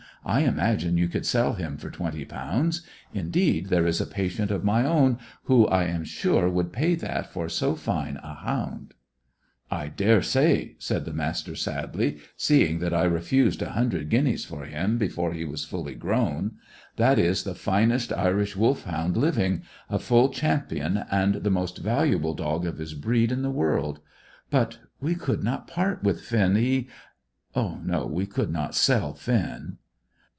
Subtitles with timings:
[0.23, 2.83] I imagine you could sell him for twenty pounds.
[3.11, 7.33] Indeed, there is a patient of my own who I am sure would pay that
[7.33, 8.93] for so fine a hound."
[9.71, 14.65] "I dare say," said the Master sadly, "seeing that I refused a hundred guineas for
[14.65, 16.51] him before he was fully grown.
[16.97, 22.67] That is the finest Irish Wolfhound living, a full champion, and the most valuable dog
[22.67, 24.01] of his breed in the world.
[24.51, 26.55] But we could not part with Finn.
[26.57, 26.89] He
[27.55, 29.77] No, we could not sell Finn."